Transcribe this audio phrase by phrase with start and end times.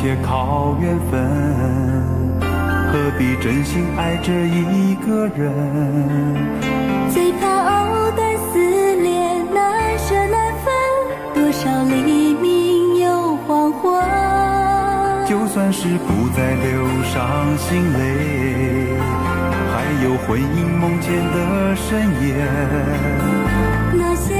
[0.00, 5.52] 切靠缘分，何必真心爱着一个人？
[7.10, 8.60] 最怕藕断丝
[9.02, 10.72] 连，难舍难分，
[11.34, 14.00] 多少黎明又黄昏。
[15.26, 18.96] 就算是不再流伤心泪，
[19.74, 22.36] 还有魂萦梦牵的深夜。
[23.94, 24.32] 那些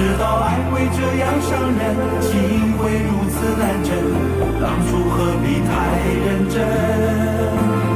[0.00, 3.90] 知道爱会这样伤人，情会如此难枕，
[4.58, 5.70] 当初何必太
[6.24, 7.89] 认真？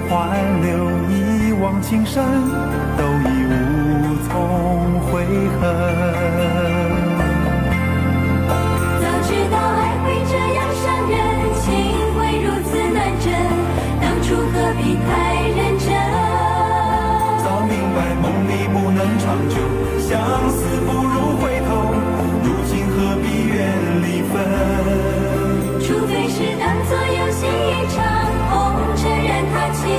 [0.00, 2.24] 欲走还留，一往情深，
[2.96, 5.24] 都已无从悔
[5.60, 6.69] 恨。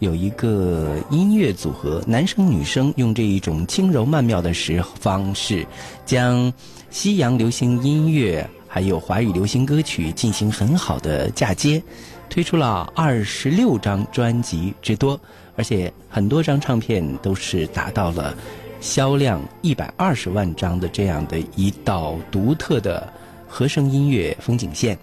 [0.00, 5.66] 有一个音乐组合，男生女生用这一种轻柔曼妙的时方式，
[6.04, 6.52] 将
[6.90, 11.82] 西洋流行音乐还有华语流行歌曲进行很好的嫁接，
[12.28, 15.18] 推出了二十六张专辑之多，
[15.56, 18.34] 而且很多张唱片都是达到了。
[18.78, 23.10] 销量一百二十万张的这样的一道独特的
[23.48, 24.96] 和声音乐风景线。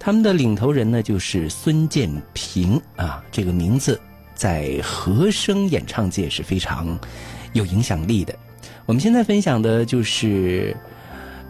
[0.00, 3.98] 他们的领头人呢，就是孙建平啊，这个名字
[4.38, 6.96] 在和声演唱界是非常
[7.54, 8.32] 有影响力的。
[8.86, 10.76] 我们现在分享的就是，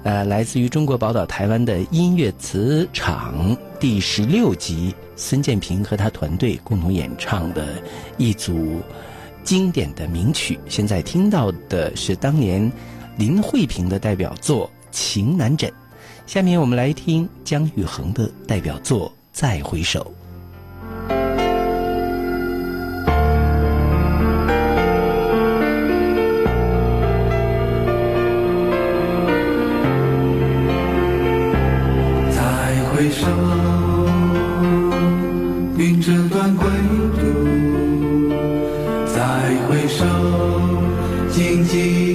[0.04, 7.80] 呃，来自于中国宝岛台湾的音乐磁场第十六集，孙建平和他团队共同演唱的
[8.16, 8.80] 一组
[9.44, 10.58] 经典的名曲。
[10.66, 12.72] 现在听到的是当年
[13.18, 15.68] 林慧萍的代表作《情难枕》，
[16.26, 20.12] 下面我们来听姜育恒的代表作《再回首》。
[35.78, 36.68] 云遮断归
[37.14, 38.28] 途
[39.06, 40.04] 再回首
[41.30, 42.07] 荆棘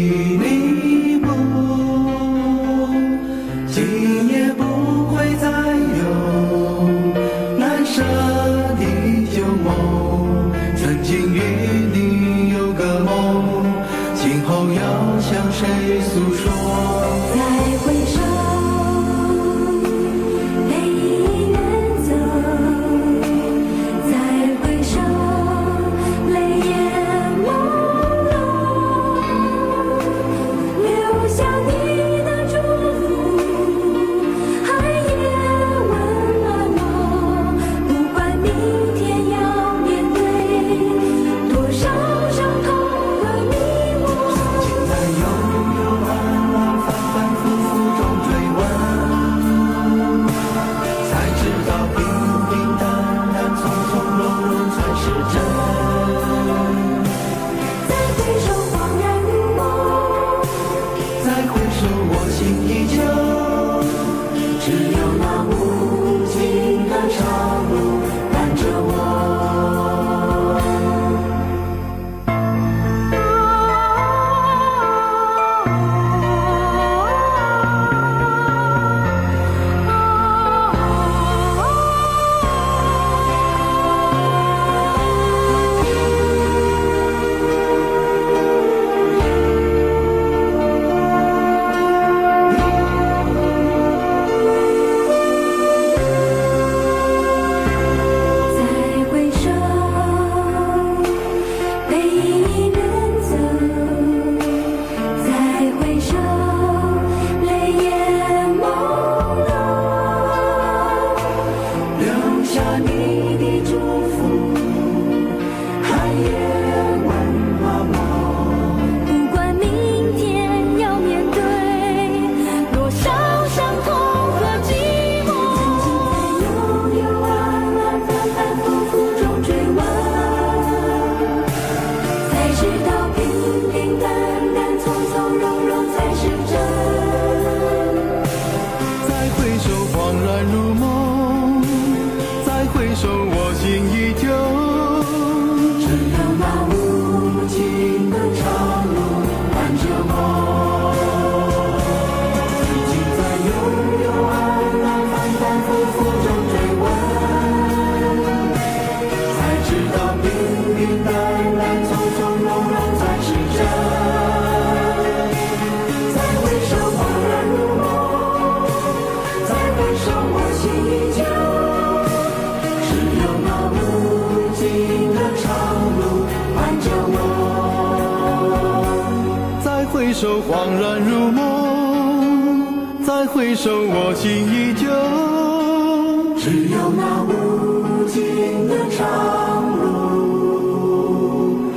[186.43, 191.71] 只有那无尽的长路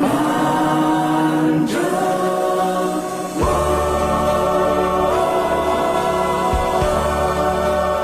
[0.00, 0.08] 伴
[1.68, 1.78] 着
[3.38, 3.44] 我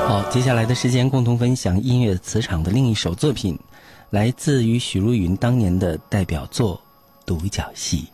[0.07, 3.59] 好接下来的时间共同分享音乐磁场的另一首作品
[4.09, 6.81] 来自于许茹芸当年的代表作
[7.25, 8.07] 独角戏。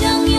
[0.00, 0.29] 流